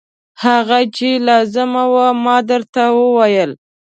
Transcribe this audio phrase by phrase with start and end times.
[0.43, 3.51] هغه چې لازم و ما درته وویل.